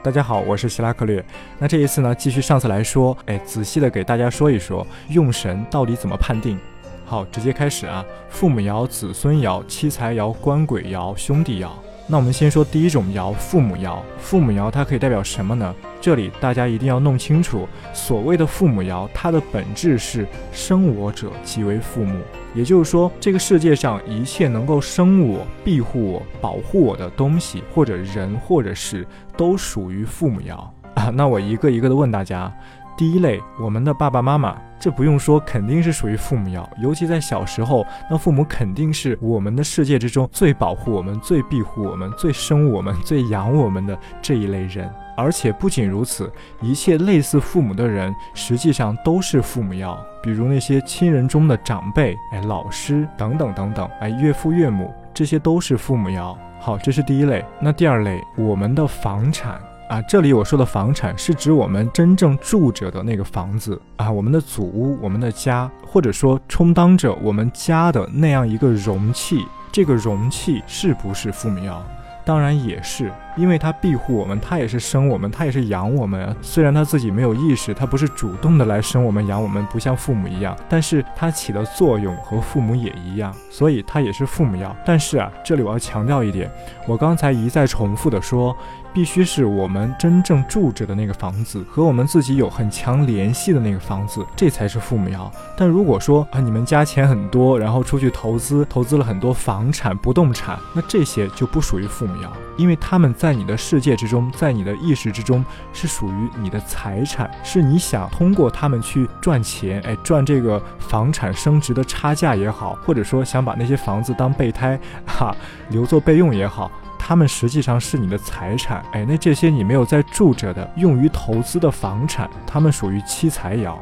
[0.00, 1.22] 大家好，我是希拉克略。
[1.58, 6.58] 那这一次呢，继续上次来说，哎，仔细的给大家说一说用神到底怎么判定。
[7.04, 11.68] 好，直接开始啊，父母爻、子孙爻、妻财爻、官鬼爻、兄弟爻。
[12.10, 13.98] 那我们先说第一种爻，父母爻。
[14.18, 15.74] 父母爻它可以代表什么呢？
[16.00, 22.18] 这里大家一定要弄清楚，所谓的父母爻，它的本质是生我者即为父母。
[22.54, 30.54] 也就是说，这个世界上一切能够生我、庇护我、保护我的东西，或者人，或者事，都属于父母爻
[30.94, 31.10] 啊。
[31.12, 32.50] 那我一个一个的问大家。
[32.98, 36.68] 第一类，我们的爸爸妈妈，这不用说，肯定是属于父母要。
[36.82, 44.92] 尤其在小时候，那父母肯定是我们的世界之中最保护我们、最庇护我们、最生我们、最养我们的这一类人。
[45.16, 46.28] 而且不仅如此，
[46.60, 49.96] 一切类似父母的人，实际上都是父母要。
[50.20, 56.36] 比如那些亲人中的长辈，哎，老师等等等等，哎，岳父岳母，这些都是父母要。
[56.58, 57.44] 好，这是第一类。
[57.60, 59.60] 那第二类，我们的房产。
[59.88, 69.46] 啊，这里我说的房产是指我们真正住着的那个房子啊，我们的祖屋，我们的家，或者说充当着我们家的那样一个容器。
[69.72, 71.82] 这个容器是不是父母要？
[72.22, 76.34] 当然也是，因为他庇护我们，他也是生我们，他也是养我们。
[76.42, 84.74] 虽然他自己没有意识，他不是主动的来生我们、养我们，不像父母一样，但是他起的作用和父母也一样，所以他也是父母爻。
[84.84, 86.50] 但是啊，这里我要强调一点，
[86.86, 88.56] 我刚才一再重复的说。
[88.90, 95.30] 必须是我们真正住着的那个房子，和我们自己有很强联系的那个房子，这才是父母爻。
[95.56, 102.28] 但如果说啊，你们家钱很多，然后出去投资，投资了很多房产、不动产，那这些就不属于父母爻，
[102.58, 105.42] 因为他们在你的世界之中，在你的意识之中
[105.72, 115.34] 是属于你的财产，是你想通过他们去赚钱，哎，赚这个房产升值的差价也好，或者说想把那些房子当备胎， 哈，
[115.70, 116.70] 留作备用也好。
[116.98, 123.76] 他们实际上是你的财产，哎，那这些你没有在住着的、用于投资的房产，他们属于七财爻，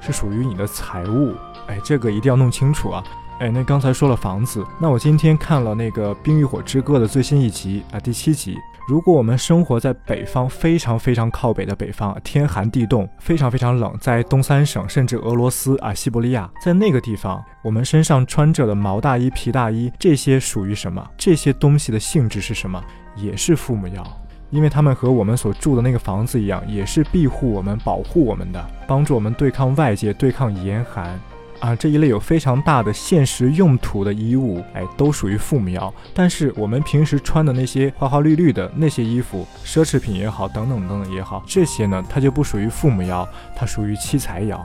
[0.00, 1.34] 是属于你的财物，
[1.66, 3.04] 哎，这个一定要弄清楚啊。
[3.40, 8.58] 哎，那刚才说了房子，那我今天看了那个《冰与火之歌》的最新一集啊，第七集。
[8.86, 21.02] 如果我们生活在北方，非常非常靠北的北方，天寒地冻，非常非常冷，在东三省甚至俄罗斯啊，西伯利亚，在那个地方，我们身上穿着的毛大衣、皮大衣，这些属于什么？
[21.16, 22.78] 这些东西的性质是什么？
[23.16, 24.04] 也是父母要，
[24.50, 31.18] 因为他们和我们所住的那个房子一样，也是庇护我们、保护我们的，帮助我们对抗外界、对抗严寒。
[31.60, 35.92] 啊，这一类有非常大的现实用途的衣物，哎，都属于父母爻。
[36.14, 44.58] 但是我们平时穿的那些花花绿绿的那些衣服，奢侈品也好，等等等等也好，这些呢，它就不属于父母爻，它属于妻财爻。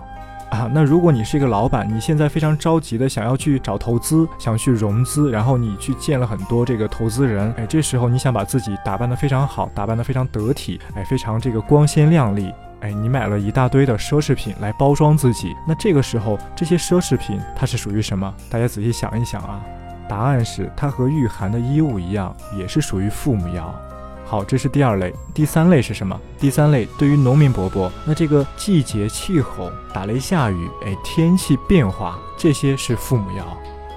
[0.52, 12.54] 啊，那如果你是一个老板，你现在非常着急的想要去找投资，想去融资，然后你去见了很多这个投资人，哎，这时候你想把自己打扮得非常好，打扮得非常得体，哎，非常这个光鲜亮丽。
[12.82, 18.34] 哎，你买了一大堆的奢侈品来包装自己，那这个时候这些奢侈品它是属于什么？
[18.50, 19.62] 大家仔细想一想啊，
[20.08, 23.64] 答案是它和御寒的衣物一样，也是属于父母爻。
[24.28, 26.20] 好，这是第二类，第三类是什么？
[26.40, 33.44] 第三类对于农民伯伯，那这个季节气候、打雷下雨，哎，天气变化，这些是父母爻。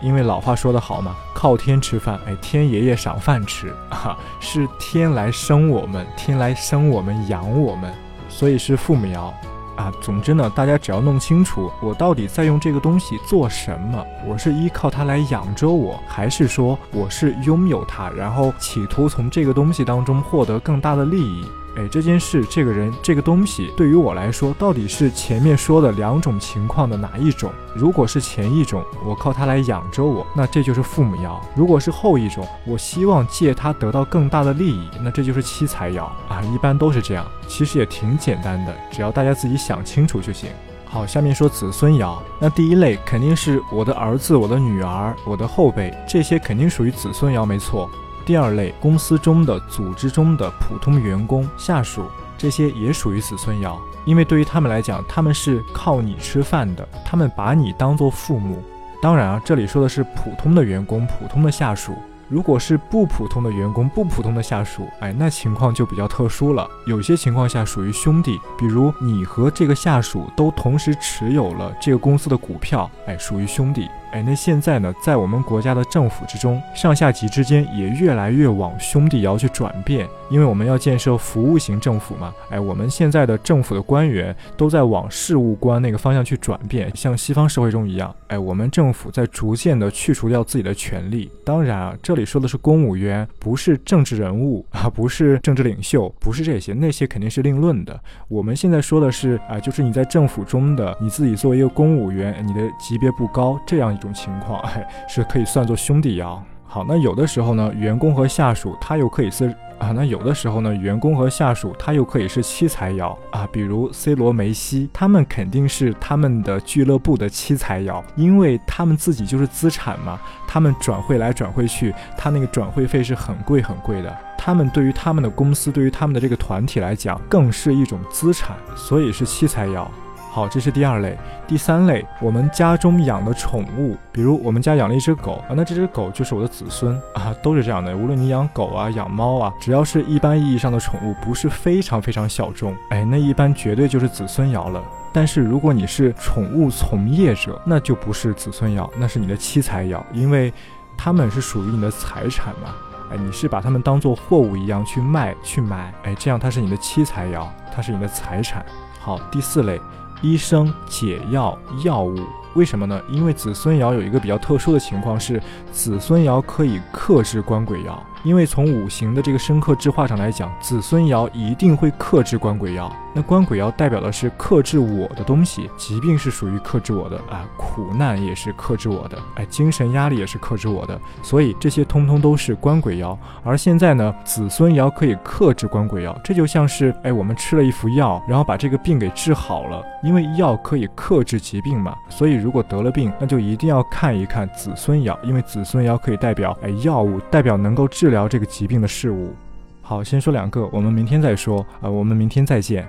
[0.00, 7.92] 因为老话说得好嘛，靠天吃饭，哎，天爷爷赏饭吃 啊，是天来生我们，天来生我们，养我们。
[8.38, 9.32] 所以是父母爻
[9.74, 9.92] 啊。
[10.00, 14.06] 总之呢，大家只要弄清楚，我到底在用这个东西做什么？
[14.24, 21.44] 我是依靠它来养着我，还是说我是拥有它，然后企图从这个东西当中获得更大的利益？
[21.78, 27.52] 哎，这件事、这个人、这个东西，对于我来说，到底是前面说的两种情况的哪一种？
[27.72, 36.42] 如果是前一种，我靠它来养着我，那这就是父母爻；如果是后一种，我希望借它得到更大的利益，那这就是妻财爻啊。
[36.52, 40.50] 一般都是这样，其实也挺简单的，只要大家自己想清楚就行。
[40.84, 47.88] 好，下面说子孙爻，那第一类肯定是我的儿子、我的女儿、我的后辈，这些肯定属于子孙爻，没错。
[48.28, 52.04] 第二类，公司中的、组织中的普通员工、下属，
[52.36, 58.62] 这些也属于子孙爻，因为对于他们来讲，他们是靠你吃饭的，他们把你当做父母。
[59.00, 61.94] 当然啊，这里说的是普通的员工、普通的下属。
[62.28, 66.68] 如果是不普通的员工、不普通的下属，哎，那情况就比较特殊了。
[66.86, 73.88] 有些情况下属于兄弟，比如你和这个下属都同时持有了这个公司的股票，哎，属于兄弟。
[74.10, 82.32] 哎，那现在呢，在我们国家的政府之中，上下级之间也越来越往兄弟爻去转变，因为我们要建设服务型政府嘛。
[82.48, 88.14] 哎，我们现在的政府的官员都在往事务官那个方向去转变，像西方社会中一样。
[88.28, 91.30] 哎，我们政府在逐渐的去除掉自己的权利。
[91.44, 92.24] 当然啊，这里。
[92.24, 98.00] 里说的是公务员，不是政治人物啊，不是政治领袖，不是这些，那些肯定是另论的。
[98.26, 106.36] 我们现在说的是啊，就是你在政府中的你自己作为一个公务员，你的级别不高，这样一种情况， 哎，是可以算作兄弟爻。
[106.64, 129.86] 好，那有的时候呢，员工和下属他又可以是啊，那有的时候呢，员工和下属他又可以是七财爻啊，比如 C 罗、梅西，他们肯定是他们的俱乐部的七财爻，因为他们自己就是资产嘛，他们转会来转会去，他那个转会费是很贵很贵的，他们对于他们的公司，对于他们的这个团体来讲，更是一种资产，所以是七财爻。
[130.30, 137.96] 好，这是第二类，第三类，我们家中养的宠物，比如我们家养了一只狗啊，那这只狗就是我的子孙啊，都是这样的。
[137.96, 144.80] 无论你养狗啊，养猫啊，只要是一般意义上的宠物，不是非常非常小众，哎，那一般绝对就是子孙爻了。
[145.12, 150.52] 但是如果你是宠物从业者，那就不是子孙爻，那是你的妻财爻，因为
[150.96, 152.74] 他们是属于你的财产嘛，
[153.10, 158.64] 哎，你是把它们当做货物一样去卖去买，哎，这样它是你的妻财爻，它是你的财产。
[159.00, 159.80] 好，第四类。
[160.20, 162.16] 医生解药药物，
[162.54, 163.00] 为什么呢？
[163.08, 167.96] 因为子孙爻有一个比较特殊的情况是，子孙爻可以克制官鬼爻。
[168.24, 172.90] 因为从五行的这个生克制化上来讲，子孙爻一定会克制官鬼爻。
[173.18, 180.96] 那官鬼爻代表的是克制我的东西，疾病是属于克制我的啊，苦难也是克制我的，哎，精神压力也是克制我的。
[181.20, 183.18] 所以这些通通都是官鬼爻。
[183.42, 189.84] 而现在呢，子孙爻可以克制官鬼爻，这就像是哎，我们吃了一副药，然后把这个病给治好了。
[190.04, 198.28] 因为药可以克制疾病嘛，所以如果得了病，那就一定要看一看子孙爻，因为子孙爻可以代表哎药物，代表能够治疗。
[198.28, 199.34] 这个疾病的事物，
[199.82, 202.88] 好，先说两个，我们明天再说啊，我们明天再见。